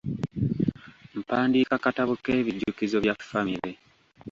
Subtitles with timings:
[1.19, 3.71] Mpandiika katabo k'ebijjukizo bya famire.